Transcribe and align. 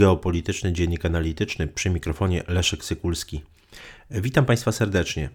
geopolityczny 0.00 0.72
dziennik 0.72 1.04
analityczny 1.06 1.66
przy 1.66 1.90
mikrofonie 1.90 2.42
Leszek 2.48 2.84
Sykulski. 2.84 3.42
Witam 4.10 4.44
Państwa 4.44 4.72
serdecznie. 4.72 5.30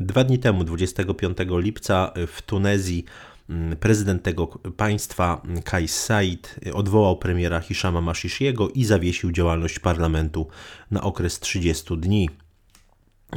Dwa 0.00 0.24
dni 0.24 0.38
temu, 0.38 0.64
25 0.64 1.36
lipca, 1.50 2.12
w 2.26 2.42
Tunezji 2.42 3.04
mm, 3.50 3.76
prezydent 3.76 4.22
tego 4.22 4.46
państwa, 4.76 5.42
Kais 5.64 6.04
Said, 6.04 6.60
odwołał 6.74 7.16
premiera 7.18 7.60
Hishama 7.60 8.00
Mashishiego 8.00 8.68
i 8.68 8.84
zawiesił 8.84 9.32
działalność 9.32 9.78
parlamentu 9.78 10.46
na 10.90 11.02
okres 11.02 11.40
30 11.40 11.98
dni 11.98 12.30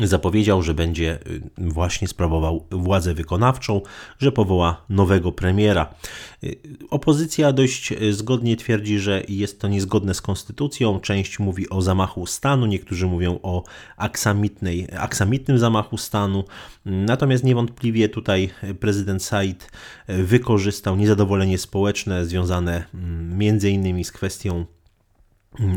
zapowiedział, 0.01 0.61
że 0.61 0.73
będzie 0.73 1.19
y, 1.27 1.41
właśnie 1.57 2.07
sprawował 2.07 2.67
władzę 2.71 3.13
wykonawczą, 3.13 3.81
że 4.19 4.31
powoła 4.31 4.85
nowego 4.89 5.31
premiera. 5.31 5.95
Y, 6.43 6.57
opozycja 6.89 7.53
dość 7.53 7.91
y, 7.91 8.13
zgodnie 8.13 8.57
twierdzi, 8.57 8.99
że 8.99 9.23
jest 9.29 9.61
to 9.61 9.67
niezgodne 9.67 10.13
z 10.13 10.21
konstytucją. 10.21 10.99
Część 10.99 11.39
mówi 11.39 11.69
o 11.69 11.81
zamachu 11.81 12.25
stanu, 12.25 12.65
niektórzy 12.65 13.07
mówią 13.07 13.39
o 13.43 13.63
aksamitnej, 13.97 14.87
aksamitnym 14.97 15.59
zamachu 15.59 15.97
stanu. 15.97 16.43
Natomiast 16.85 17.43
niewątpliwie 17.43 18.09
tutaj 18.09 18.49
prezydent 18.79 19.23
Said 19.23 19.71
wykorzystał 20.07 20.95
niezadowolenie 20.95 21.57
społeczne 21.57 22.25
związane 22.25 22.83
mm, 22.93 23.41
innymi 23.63 24.03
z 24.03 24.11
kwestią 24.11 24.65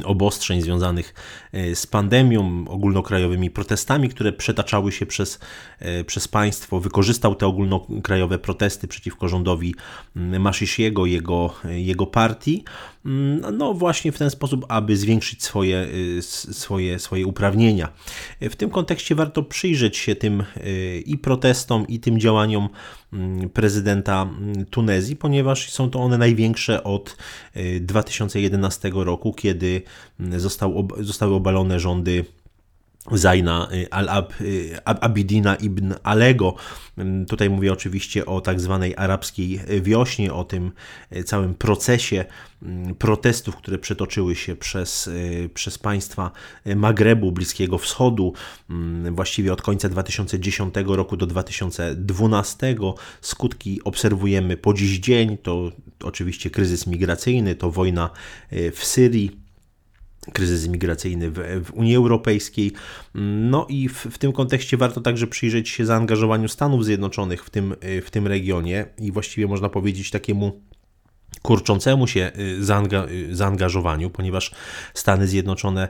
obostrzeń 0.04 0.60
związanych 0.62 1.14
e, 1.52 1.74
z 1.74 1.86
pandemią, 1.86 2.64
ogólnokrajowymi 2.68 3.50
protestami, 3.50 4.08
które 4.08 4.32
przetaczały 4.32 4.92
się 4.92 5.06
przez, 5.06 5.38
e, 5.78 6.04
przez 6.04 6.28
państwo. 6.28 6.80
Wykorzystał 6.80 7.34
te 7.34 7.46
ogólnokrajowe 7.46 8.38
protesty 8.38 8.88
przeciwko 8.88 9.28
rządowi 9.28 9.74
mm, 10.16 10.42
Mashishiego, 10.42 11.06
jego, 11.06 11.54
jego 11.64 12.06
partii, 12.06 12.54
mm, 12.54 12.95
no 13.52 13.74
właśnie 13.74 14.12
w 14.12 14.18
ten 14.18 14.30
sposób, 14.30 14.66
aby 14.68 14.96
zwiększyć 14.96 15.44
swoje, 15.44 15.88
e, 16.18 16.22
swoje, 16.22 16.98
swoje 16.98 17.26
uprawnienia. 17.26 17.92
W 18.40 18.56
tym 18.56 18.70
kontekście 18.70 19.14
warto 19.14 19.42
przyjrzeć 19.42 19.96
się 19.96 20.16
tym 20.16 20.42
i 21.06 21.18
protestom, 21.18 21.86
i 21.86 22.00
tym 22.00 22.20
działaniom 22.20 22.68
Mm, 23.12 23.50
prezydenta 23.50 24.22
mm, 24.22 24.66
Tunezji, 24.66 25.16
ponieważ 25.16 25.70
są 25.72 25.90
to 25.90 26.00
one 26.00 26.18
największe 26.18 26.84
od 26.84 27.16
2011 27.80 28.88
y, 28.88 29.04
roku, 29.04 29.32
kiedy 29.32 29.82
mm, 30.20 30.40
został, 30.40 30.88
zostały 31.00 31.34
obalone 31.34 31.80
rządy 31.80 32.24
Zaina 33.12 33.68
y, 33.72 33.88
al-Abidina 34.84 35.56
y, 35.56 35.64
ibn 35.64 35.94
Alego. 36.02 36.54
Tutaj 37.28 37.50
mówię 37.50 37.72
oczywiście 37.72 38.26
o 38.26 38.40
tak 38.40 38.60
zwanej 38.60 38.94
arabskiej 38.96 39.60
wiośnie, 39.82 40.32
o 40.32 40.44
tym 40.44 40.72
y, 41.16 41.24
całym 41.24 41.54
procesie 41.54 42.24
protestów, 42.98 43.56
które 43.56 43.78
przetoczyły 43.78 44.34
się 44.34 44.56
przez, 44.56 45.10
przez 45.54 45.78
państwa 45.78 46.30
Magrebu, 46.76 47.32
Bliskiego 47.32 47.78
Wschodu, 47.78 48.32
właściwie 49.10 49.52
od 49.52 49.62
końca 49.62 49.88
2010 49.88 50.74
roku 50.86 51.16
do 51.16 51.26
2012. 51.26 52.76
Skutki 53.20 53.80
obserwujemy 53.84 54.56
po 54.56 54.74
dziś 54.74 54.98
dzień. 54.98 55.38
To 55.42 55.72
oczywiście 56.02 56.50
kryzys 56.50 56.86
migracyjny, 56.86 57.54
to 57.54 57.70
wojna 57.70 58.10
w 58.72 58.84
Syrii 58.84 59.45
kryzys 60.32 60.68
migracyjny 60.68 61.30
w, 61.30 61.64
w, 61.64 61.74
Unii 61.74 61.96
Europejskiej. 61.96 62.72
No 63.50 63.66
i 63.68 63.88
w, 63.88 63.94
w, 63.94 64.18
tym 64.18 64.32
kontekście 64.32 64.76
warto 64.76 65.00
także 65.00 65.26
przyjrzeć 65.26 65.68
się 65.68 65.86
zaangażowaniu 65.86 66.48
Stanów 66.48 66.84
Zjednoczonych 66.84 67.44
w 67.44 67.50
tym, 67.50 67.74
w 68.02 68.10
tym 68.10 68.26
regionie 68.26 68.86
i 68.98 69.12
właściwie 69.12 69.46
można 69.46 69.68
powiedzieć 69.68 70.10
takiemu 70.10 70.60
kurczącemu 71.42 72.06
się 72.06 72.32
y, 72.38 72.64
zaanga 72.64 73.06
y, 73.10 73.36
zaangażowaniu, 73.36 74.10
ponieważ 74.10 74.54
Stany 74.94 75.28
Zjednoczone 75.28 75.88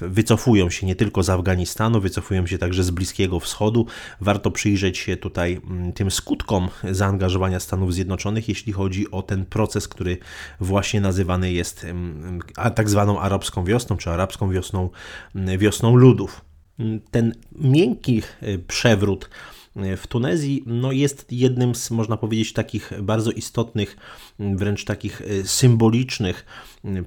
wycofują 0.00 0.70
się 0.70 0.86
nie 0.86 0.96
tylko 0.96 1.22
z 1.22 1.30
Afganistanu, 1.30 2.00
wycofują 2.00 2.46
się 2.46 2.58
także 2.58 2.84
z 2.84 2.90
Bliskiego 2.90 3.40
Wschodu. 3.40 3.86
Warto 4.20 4.50
przyjrzeć 4.50 4.98
się 4.98 5.16
tutaj 5.16 5.60
mm, 5.70 5.92
tym 5.92 6.10
skutkom 6.10 6.68
zaangażowania 6.90 7.60
Stanów 7.60 7.94
Zjednoczonych, 7.94 8.48
jeśli 8.48 8.72
chodzi 8.72 9.10
o 9.10 9.22
ten 9.22 9.44
proces, 9.44 9.88
który 9.88 10.18
właśnie 10.60 11.00
nazywany 11.00 11.52
jest 11.52 11.84
mm, 11.84 12.40
tak 12.74 12.90
zwaną 12.90 13.20
arabską 13.20 13.64
wiosną, 13.64 13.96
czy 13.96 14.10
arabską 14.10 14.50
wiosną, 14.50 14.90
wiosną 15.34 15.96
ludów. 15.96 16.44
Ten 17.10 17.34
miękki 17.52 18.22
y, 18.42 18.58
przewrót 18.58 19.30
w 19.96 20.06
Tunezji. 20.06 20.62
No 20.66 20.92
jest 20.92 21.32
jednym 21.32 21.74
z, 21.74 21.90
można 21.90 22.16
powiedzieć, 22.16 22.52
takich 22.52 22.92
bardzo 23.02 23.30
istotnych, 23.30 23.96
wręcz 24.38 24.84
takich 24.84 25.22
e, 25.22 25.44
symbolicznych 25.44 26.46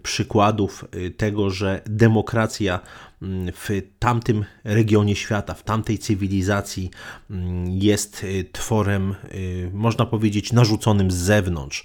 przykładów 0.04 0.86
e, 0.92 1.10
tego, 1.10 1.50
że 1.50 1.82
demokracja 1.86 2.80
w 3.54 3.82
tamtym 4.00 4.46
regionie 4.64 5.16
świata, 5.16 5.54
w 5.54 5.64
tamtej 5.64 5.98
cywilizacji 5.98 6.90
jest 7.68 8.24
e, 8.24 8.44
tworem, 8.44 9.16
można 9.74 10.06
powiedzieć, 10.06 10.54
narzuconym 10.54 11.12
z 11.12 11.16
zewnątrz. 11.16 11.84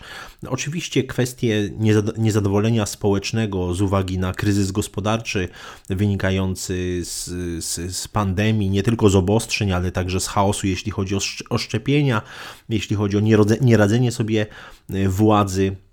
Oczywiście 0.49 1.05
kwestie 1.05 1.71
niezadowolenia 2.19 2.87
społecznego 2.87 3.75
z 3.75 3.81
uwagi 3.81 4.19
na 4.19 4.33
kryzys 4.33 4.73
gospodarczy 4.73 5.49
wynikający 5.91 7.01
z, 7.05 7.25
z, 7.65 7.97
z 7.97 8.09
pandemii, 8.09 8.71
nie 8.71 8.83
tylko 8.83 9.11
z 9.11 9.17
obostrzeń, 9.17 9.73
ale 9.73 9.93
także 9.93 10.21
z 10.21 10.27
chaosu, 10.27 10.67
jeśli 10.67 10.93
chodzi 10.93 11.15
o, 11.15 11.21
o 11.51 11.59
szczepienia, 11.59 12.23
jeśli 12.69 12.97
chodzi 12.97 13.17
o 13.17 13.21
nieradzenie 13.61 14.13
sobie 14.13 14.47
władzy 15.09 15.77
Mm, 15.77 15.86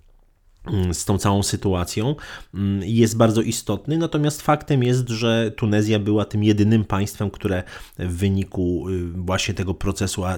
z 0.92 1.04
tą 1.04 1.18
całą 1.18 1.42
sytuacją 1.42 2.14
mm, 2.54 2.82
jest 2.84 3.16
bardzo 3.16 3.42
istotny, 3.42 3.98
natomiast 3.98 4.42
faktem 4.42 4.82
jest, 4.82 5.08
że 5.08 5.52
Tunezja 5.56 5.98
była 5.98 6.24
tym 6.24 6.44
jedynym 6.44 6.84
państwem, 6.84 7.30
które 7.30 7.62
w 7.98 8.16
wyniku 8.16 8.88
y, 8.88 9.04
właśnie 9.14 9.54
tego 9.54 9.74
procesu, 9.74 10.26
y, 10.26 10.30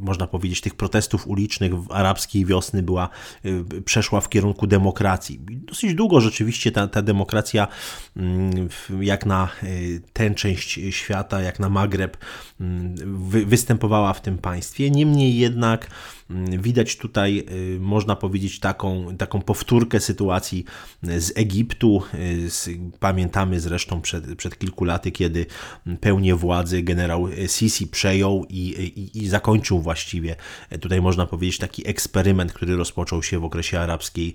można 0.00 0.26
powiedzieć, 0.26 0.60
tych 0.60 0.74
protestów 0.74 1.26
ulicznych 1.26 1.82
w 1.82 1.92
arabskiej 1.92 2.44
wiosny 2.44 2.82
była, 2.82 3.08
y, 3.44 3.82
przeszła 3.82 4.20
w 4.20 4.28
kierunku 4.28 4.66
demokracji. 4.66 5.40
Dosyć 5.50 5.94
długo 5.94 6.20
rzeczywiście 6.20 6.72
ta, 6.72 6.88
ta 6.88 7.02
demokracja, 7.02 7.68
mm, 8.16 8.68
jak 9.00 9.26
na 9.26 9.48
tę 10.12 10.34
część 10.34 10.80
świata, 10.90 11.40
jak 11.40 11.60
na 11.60 11.68
Magreb, 11.68 12.16
występowała 13.46 14.12
w 14.12 14.20
tym 14.20 14.38
państwie. 14.38 14.90
Niemniej 14.90 15.36
jednak 15.36 15.88
widać 16.58 16.96
tutaj, 16.96 17.46
można 17.80 18.16
powiedzieć, 18.16 18.60
taką, 18.60 19.16
taką 19.16 19.42
powtórkę 19.42 20.00
sytuacji 20.00 20.64
z 21.02 21.32
Egiptu. 21.36 22.02
Pamiętamy 23.00 23.60
zresztą 23.60 24.00
przed, 24.00 24.34
przed 24.36 24.58
kilku 24.58 24.84
laty, 24.84 25.12
kiedy 25.12 25.46
pełnię 26.00 26.34
władzy 26.34 26.82
generał 26.82 27.28
Sisi 27.46 27.86
przejął 27.86 28.46
i, 28.48 28.58
i, 28.58 29.22
i 29.22 29.28
zakończył 29.28 29.80
właściwie, 29.80 30.36
tutaj 30.80 31.02
można 31.02 31.26
powiedzieć, 31.26 31.58
taki 31.58 31.88
eksperyment, 31.88 32.52
który 32.52 32.76
rozpoczął 32.76 33.22
się 33.22 33.38
w 33.38 33.44
okresie 33.44 33.80
arabskiej, 33.80 34.34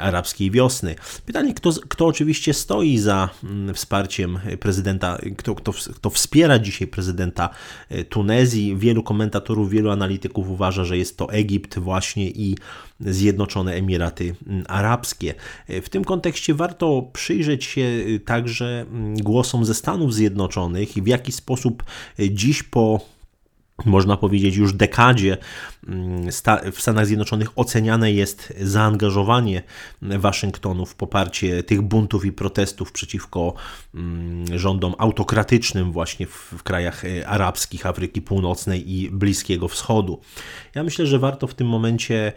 arabskiej 0.00 0.50
wiosny. 0.50 0.94
Pytanie, 1.26 1.54
kto, 1.54 1.70
kto 1.88 2.06
oczywiście 2.06 2.54
stoi 2.54 2.98
za 2.98 3.28
mm, 3.44 3.74
wsparciem 3.74 4.38
prezydenta, 4.60 5.18
kto, 5.36 5.54
kto, 5.54 5.72
kto 5.94 6.10
wspiera 6.10 6.58
dzisiaj 6.58 6.88
prezydenta 6.88 7.50
Tunezji. 8.08 8.76
Wielu 8.76 9.02
komentatorów, 9.02 9.70
wielu 9.70 9.90
analityków 9.90 10.50
uważa, 10.50 10.84
że 10.84 10.98
jest 10.98 11.16
to 11.16 11.32
Egipt 11.38 11.78
właśnie 11.78 12.30
i 12.30 12.56
Zjednoczone 13.00 13.74
Emiraty 13.74 14.34
Arabskie. 14.68 15.34
W 15.68 15.88
tym 15.88 16.04
kontekście 16.04 16.54
warto 16.54 17.10
przyjrzeć 17.12 17.64
się 17.64 18.04
także 18.24 18.86
głosom 19.22 19.64
ze 19.64 19.74
Stanów 19.74 20.14
Zjednoczonych 20.14 20.96
i 20.96 21.02
w 21.02 21.06
jaki 21.06 21.32
sposób 21.32 21.82
dziś 22.18 22.62
po 22.62 23.00
można 23.84 24.16
powiedzieć, 24.16 24.56
już 24.56 24.72
dekadzie 24.72 25.36
mm, 25.88 26.32
w 26.72 26.80
Stanach 26.80 27.06
Zjednoczonych 27.06 27.58
oceniane 27.58 28.12
jest 28.12 28.54
zaangażowanie 28.60 29.62
Waszyngtonu 30.02 30.86
w 30.86 30.94
poparcie 30.94 31.62
tych 31.62 31.82
buntów 31.82 32.24
i 32.24 32.32
protestów 32.32 32.92
przeciwko 32.92 33.54
mm, 33.94 34.58
rządom 34.58 34.94
autokratycznym 34.98 35.92
właśnie 35.92 36.26
w, 36.26 36.62
krajach 36.62 37.04
e, 37.04 37.28
arabskich, 37.28 37.86
Afryki 37.86 38.22
Północnej 38.22 38.92
i 38.92 39.10
Bliskiego 39.10 39.68
Wschodu. 39.68 40.20
Ja 40.74 40.82
myślę, 40.82 41.06
że 41.06 41.18
warto 41.18 41.46
w 41.46 41.54
tym 41.54 41.66
momencie 41.66 42.32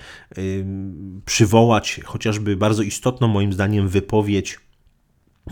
przywołać 1.25 1.99
chociażby 2.05 2.57
bardzo 2.57 2.83
istotną 2.83 3.27
moim 3.27 3.53
zdaniem 3.53 3.87
wypowiedź 3.87 4.59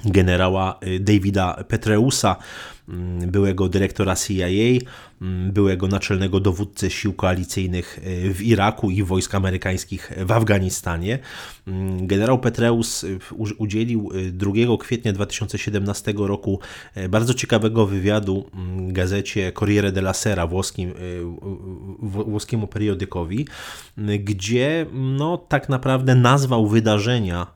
generała 0.05 0.79
y, 0.87 0.99
Davida 0.99 1.63
Petreusa, 1.67 2.35
mm, 2.89 3.31
byłego 3.31 3.69
dyrektora 3.69 4.15
CIA, 4.15 4.47
mm, 5.21 5.51
byłego 5.51 5.87
naczelnego 5.87 6.39
dowódcy 6.39 6.89
sił 6.89 7.13
koalicyjnych 7.13 7.99
y, 8.07 8.33
w 8.33 8.41
Iraku 8.41 8.91
i 8.91 9.03
wojsk 9.03 9.35
amerykańskich 9.35 10.11
w 10.25 10.31
Afganistanie. 10.31 11.19
Mm, 11.67 12.07
generał 12.07 12.39
Petreus 12.39 13.03
y, 13.03 13.19
udzielił 13.57 14.09
2 14.31 14.77
kwietnia 14.77 15.13
2017 15.13 16.13
roku 16.17 16.59
bardzo 17.09 17.33
ciekawego 17.33 17.85
wywiadu 17.85 18.49
gazecie 18.77 19.51
Corriere 19.51 19.91
della 19.91 20.13
Sera, 20.13 20.47
włoskim, 20.47 20.93
włoskiemu 22.01 22.67
periodykowi, 22.67 23.47
gdzie 24.19 24.85
no, 24.93 25.37
tak 25.37 25.69
naprawdę 25.69 26.15
nazwał 26.15 26.67
wydarzenia 26.67 27.47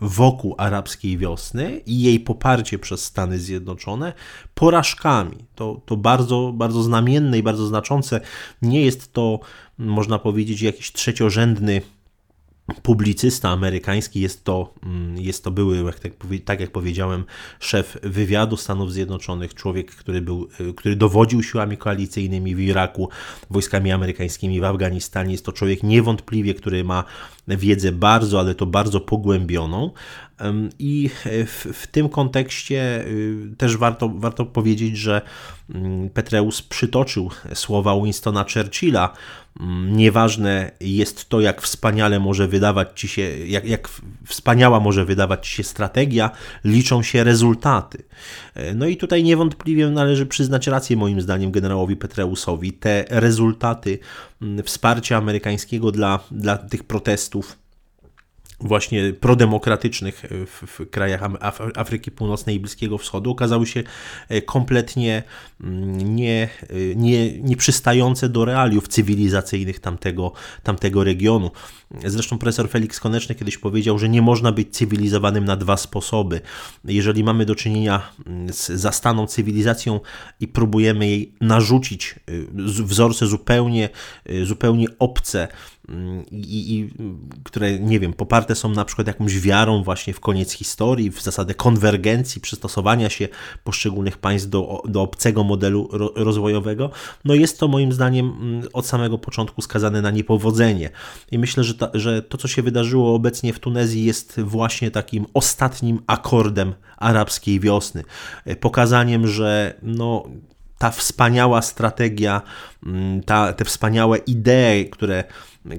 wokół 0.00 0.54
arabskiej 0.58 1.18
wiosny 1.18 1.80
i 1.86 2.02
jej 2.02 2.20
poparcie 2.20 2.78
przez 2.78 3.04
Stany 3.04 3.38
Zjednoczone 3.38 4.12
porażkami. 4.54 5.44
To, 5.54 5.80
to 5.86 5.96
bardzo, 5.96 6.52
bardzo 6.54 6.82
znamienne 6.82 7.38
i 7.38 7.42
bardzo 7.42 7.66
znaczące. 7.66 8.20
Nie 8.62 8.82
jest 8.82 9.12
to, 9.12 9.40
można 9.78 10.18
powiedzieć, 10.18 10.62
jakiś 10.62 10.92
trzeciorzędny 10.92 11.82
publicysta 12.82 13.48
amerykański, 13.48 14.20
jest 14.20 14.44
to, 14.44 14.74
mm, 14.82 15.16
jest 15.18 15.44
to 15.44 15.50
były, 15.50 15.92
tak, 15.92 16.12
tak 16.44 16.60
jak 16.60 16.70
powiedziałem, 16.70 17.24
szef 17.60 17.98
wywiadu 18.02 18.56
Stanów 18.56 18.92
Zjednoczonych, 18.92 19.54
człowiek, 19.54 19.90
który, 19.90 20.20
był, 20.20 20.48
y, 20.60 20.74
który 20.74 20.96
dowodził 20.96 21.42
siłami 21.42 21.76
koalicyjnymi 21.76 22.54
w 22.54 22.60
Iraku, 22.60 23.08
wojskami 23.50 23.92
amerykańskimi 23.92 24.60
w 24.60 24.64
Afganistanie. 24.64 25.32
Jest 25.32 25.44
to 25.44 25.52
człowiek 25.52 25.82
niewątpliwie, 25.82 26.54
który 26.54 26.84
ma 26.84 27.04
wiedzę 27.48 27.92
bardzo, 27.92 28.40
ale 28.40 28.54
to 28.54 28.66
bardzo 28.66 29.00
pogłębioną. 29.00 29.90
I 30.78 31.10
w, 31.46 31.66
w, 31.72 31.86
tym 31.86 32.08
kontekście 32.08 33.04
y, 33.06 33.54
też 33.58 33.76
warto, 33.76 34.08
warto 34.08 34.46
powiedzieć, 34.46 34.96
że 34.96 35.22
mm, 35.74 36.10
Petreus 36.10 36.62
przytoczył 36.62 37.30
słowa 37.54 38.02
Winstona 38.02 38.44
Churchilla. 38.54 39.12
Mm, 39.60 39.96
nieważne 39.96 40.70
jest 40.80 41.28
to, 41.28 41.40
jak 41.40 41.62
wspaniale 41.62 42.20
może 42.20 42.48
wydawać 42.48 42.88
ci 43.00 43.08
się, 43.08 43.22
jak, 43.46 43.64
jak 43.64 43.88
wspaniała 44.26 44.80
może 44.80 45.04
wydawać 45.04 45.48
ci 45.48 45.56
się 45.56 45.62
strategia, 45.62 46.30
liczą 46.64 47.02
się 47.02 47.24
rezultaty. 47.24 48.02
E, 48.54 48.74
no 48.74 48.86
i 48.86 48.96
tutaj 48.96 49.22
niewątpliwie 49.22 49.90
należy 49.90 50.26
przyznać 50.26 50.66
rację 50.66 50.96
moim 50.96 51.20
zdaniem 51.20 51.50
generałowi 51.50 51.96
Petreusowi. 51.96 52.72
Te 52.72 53.04
rezultaty 53.08 53.98
mm, 54.42 54.62
wsparcia 54.62 55.16
amerykańskiego 55.16 55.92
dla, 55.92 56.20
dla 56.30 56.58
tych 56.58 56.84
protestów 56.84 57.63
właśnie 58.60 59.12
prodemokratycznych 59.12 60.22
w, 60.30 60.66
w 60.66 60.90
krajach 60.90 61.20
Afryki 61.76 62.10
Północnej 62.10 62.56
i 62.56 62.60
Bliskiego 62.60 62.98
Wschodu 62.98 63.30
okazały 63.30 63.66
się 63.66 63.82
e, 64.28 64.42
kompletnie 64.42 65.22
mm, 65.60 66.14
nie, 66.14 66.48
e, 66.62 66.94
nie, 66.96 67.38
nieprzystające 67.38 68.28
do 68.28 68.44
realiów 68.44 68.88
cywilizacyjnych 68.88 69.80
tamtego, 69.80 70.32
tamtego 70.62 71.04
regionu. 71.04 71.50
Zresztą 72.04 72.38
profesor 72.38 72.68
Felix 72.70 73.00
Koneczny 73.00 73.34
kiedyś 73.34 73.58
powiedział, 73.58 73.98
że 73.98 74.08
nie 74.08 74.22
można 74.22 74.52
być 74.52 74.76
cywilizowanym 74.76 75.44
na 75.44 75.56
dwa 75.56 75.76
sposoby. 75.76 76.40
Jeżeli 76.84 77.24
mamy 77.24 77.46
do 77.46 77.54
czynienia 77.54 78.10
mm, 78.26 78.52
z 78.52 78.66
zastaną 78.66 79.26
cywilizacją 79.26 80.00
i 80.40 80.48
próbujemy 80.48 81.06
jej 81.06 81.32
narzucić 81.40 82.14
wzorce 82.84 83.26
zupełnie, 83.26 83.88
zupełnie 84.44 84.86
obce, 84.98 85.48
i, 86.30 86.74
i, 86.74 86.90
które, 87.44 87.78
nie 87.78 88.00
wiem, 88.00 88.12
poparte 88.12 88.54
są 88.54 88.68
na 88.68 88.84
przykład 88.84 89.06
jakąś 89.06 89.40
wiarą 89.40 89.82
właśnie 89.82 90.14
w 90.14 90.20
koniec 90.20 90.52
historii, 90.52 91.10
w 91.10 91.22
zasadę 91.22 91.54
konwergencji, 91.54 92.40
przystosowania 92.40 93.10
się 93.10 93.28
poszczególnych 93.64 94.18
państw 94.18 94.48
do, 94.48 94.82
do 94.88 95.02
obcego 95.02 95.44
modelu 95.44 95.88
ro, 95.92 96.12
rozwojowego, 96.16 96.90
no 97.24 97.34
jest 97.34 97.60
to 97.60 97.68
moim 97.68 97.92
zdaniem 97.92 98.26
mm, 98.26 98.68
od 98.72 98.86
samego 98.86 99.18
początku 99.18 99.62
skazane 99.62 100.02
na 100.02 100.10
niepowodzenie. 100.10 100.90
I 101.30 101.38
myślę, 101.38 101.64
że, 101.64 101.74
ta, 101.74 101.90
że 101.94 102.22
to, 102.22 102.38
co 102.38 102.48
się 102.48 102.62
wydarzyło 102.62 103.14
obecnie 103.14 103.52
w 103.52 103.58
Tunezji, 103.58 104.04
jest 104.04 104.40
właśnie 104.40 104.90
takim 104.90 105.26
ostatnim 105.34 106.00
akordem 106.06 106.74
arabskiej 106.96 107.60
wiosny. 107.60 108.04
Pokazaniem, 108.60 109.26
że 109.26 109.74
no, 109.82 110.24
ta 110.84 110.90
wspaniała 110.90 111.62
strategia, 111.62 112.42
mm, 112.86 113.22
ta, 113.22 113.52
te 113.52 113.64
wspaniałe 113.64 114.18
idee, 114.18 114.90
które 114.90 115.24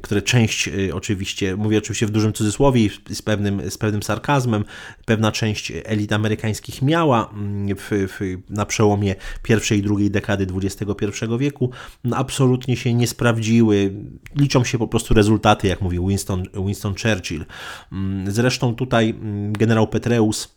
które 0.02 0.22
część 0.22 0.68
y, 0.68 0.96
oczywiście, 0.96 1.56
mówię 1.56 1.78
oczywiście 1.78 2.06
w 2.06 2.12
dużym 2.12 2.34
cudzysłowie 2.34 2.90
z 3.10 3.22
pewnym, 3.22 3.72
z 3.72 3.78
pewnym 3.78 4.04
sarkazmem, 4.04 4.66
pewna 5.06 5.32
część 5.32 5.74
elit 5.84 6.14
amerykańskich 6.14 6.82
miała 6.82 7.30
mm, 7.34 7.76
w, 7.76 7.90
w, 7.90 8.38
na 8.50 8.66
przełomie 8.66 9.16
pierwszej 9.44 9.80
i 9.80 9.82
drugiej 9.82 10.12
dekady 10.12 10.48
XXI 10.64 11.26
wieku, 11.40 11.72
no 12.04 12.18
absolutnie 12.18 12.78
się 12.78 12.94
nie 12.94 13.08
sprawdziły. 13.08 13.94
Liczą 14.36 14.64
się 14.64 14.78
po 14.78 14.88
prostu 14.88 15.14
rezultaty, 15.14 15.68
jak 15.68 15.82
mówił 15.82 16.08
Winston, 16.08 16.44
Winston 16.66 16.94
Churchill. 16.94 17.46
Mm, 17.92 18.32
zresztą 18.32 18.76
tutaj 18.76 19.16
generał 19.52 19.88
Petreus 19.88 20.55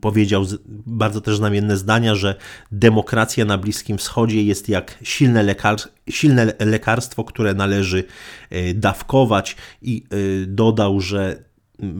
powiedział 0.00 0.44
bardzo 0.86 1.20
też 1.20 1.36
znamienne 1.36 1.76
zdania, 1.76 2.14
że 2.14 2.34
demokracja 2.72 3.44
na 3.44 3.58
Bliskim 3.58 3.98
Wschodzie 3.98 4.42
jest 4.42 4.68
jak 4.68 4.98
silne, 5.02 5.42
lekar 5.42 5.76
silne 6.10 6.52
lekarstwo, 6.58 7.24
które 7.24 7.54
należy 7.54 8.04
e, 8.50 8.74
dawkować 8.74 9.56
i 9.82 10.04
e, 10.10 10.46
dodał, 10.46 11.00
że 11.00 11.47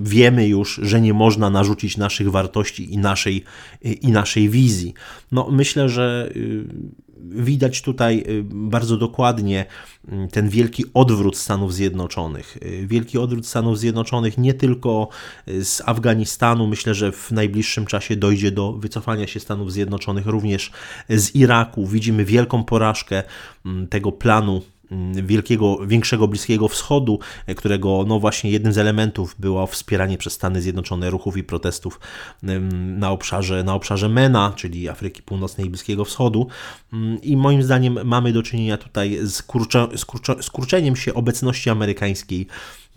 wiemy 0.03 0.49
już, 0.49 0.81
że 0.83 1.01
nie 1.01 1.15
można 1.15 1.51
narzucić 1.51 1.97
naszych 1.97 2.31
wartości 2.31 2.95
i 2.95 2.99
naszej, 2.99 3.45
i 3.83 4.09
naszej 4.09 4.49
wizji. 4.49 4.95
No, 5.33 5.49
myślę, 5.51 5.89
że 5.89 6.31
y, 6.37 6.65
widać 7.19 7.83
tutaj 7.83 8.25
y, 8.29 8.45
bardzo 8.51 8.97
dokładnie 8.97 9.67
y, 10.09 10.29
ten 10.33 10.49
wielki 10.49 10.85
odwrót 10.95 11.37
Stanów 11.37 11.75
Zjednoczonych. 11.75 12.59
Wielki 12.87 13.19
odwrót 13.19 13.47
Stanów 13.47 13.79
Zjednoczonych 13.79 14.39
nie 14.39 14.55
tylko 14.55 15.09
z 15.47 15.83
Afganistanu, 15.87 16.67
myślę, 16.67 16.95
że 16.95 17.13
w 17.13 17.31
najbliższym 17.31 17.87
czasie 17.87 18.17
dojdzie 18.17 18.51
do 18.51 18.73
wycofania 18.73 19.27
się 19.27 19.41
Stanów 19.41 19.73
Zjednoczonych 19.73 20.27
również 20.27 20.71
z 21.09 21.35
Iraku. 21.35 21.87
Widzimy 21.87 22.25
wielką 22.25 22.65
porażkę 22.65 23.23
tego 23.91 24.13
planu 24.13 24.63
Mm, 24.63 24.78
wielkiego, 25.13 25.87
większego 25.87 26.29
Bliskiego 26.29 26.69
Wschodu, 26.69 27.19
e, 27.47 27.55
którego 27.55 28.05
no 28.07 28.21
właśnie 28.21 28.51
jednym 28.51 28.73
z 28.73 28.79
elementów 28.79 29.37
było 29.39 29.67
wspieranie 29.67 30.19
przez 30.19 30.33
Stany 30.33 30.63
Zjednoczone 30.63 31.11
ruchów 31.11 31.37
i 31.37 31.45
protestów 31.45 32.01
na 32.73 33.11
obszarze, 33.11 33.65
na 33.65 33.75
obszarze 33.75 34.09
MENA, 34.09 34.53
czyli 34.57 34.89
Afryki 34.89 35.23
Północnej 35.23 35.67
i 35.67 35.71
Bliskiego 35.71 36.05
Wschodu. 36.05 36.47
Mm, 36.93 37.23
I 37.23 37.37
moim 37.37 37.63
zdaniem 37.63 37.99
mamy 38.05 38.33
do 38.33 38.43
czynienia 38.43 38.77
tutaj 38.77 39.19
z, 39.23 39.43
kurcza, 39.43 39.89
z, 39.97 40.05
kurcza, 40.05 40.43
z 40.43 40.51
kurczeniem 40.51 40.97
się 40.97 41.15
obecności 41.15 41.71
amerykańskiej 41.71 42.47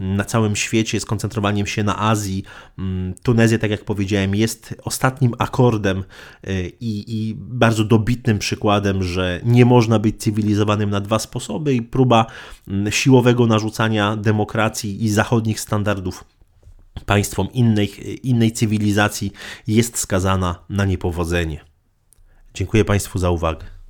na 0.01 0.24
całym 0.25 0.56
świecie, 0.56 1.00
skoncentrowaniem 1.00 1.68
się 1.68 1.83
na 1.83 2.00
Azji. 2.00 2.44
Mm, 2.80 3.13
Tunezja, 3.24 3.59
tak 3.59 3.71
jak 3.71 3.86
powiedziałem, 3.86 4.36
jest 4.36 4.75
ostatnim 4.83 5.33
akordem 5.39 6.03
y, 6.48 6.72
i, 6.79 7.03
i, 7.08 7.36
bardzo 7.38 7.84
dobitnym 7.84 8.39
przykładem, 8.39 9.03
że 9.03 9.41
nie 9.43 9.65
można 9.65 10.00
być 10.00 10.22
cywilizowanym 10.22 10.89
na 10.89 11.01
dwa 11.01 11.20
sposoby 11.20 11.74
i 11.74 11.81
próba 11.81 12.25
mm, 12.67 12.91
siłowego 12.91 13.48
narzucania 13.48 14.15
demokracji 14.15 15.03
i 15.03 15.10
zachodnich 15.10 15.60
standardów 15.60 16.24
państwom 17.05 17.51
innej, 17.53 17.91
innej 18.27 18.51
cywilizacji 18.51 19.31
jest 19.67 19.98
skazana 19.98 20.55
na 20.70 20.86
niepowodzenie. 20.86 21.65
Dziękuję 22.53 22.86
Państwu 22.86 23.20
za 23.20 23.29
uwagę. 23.29 23.80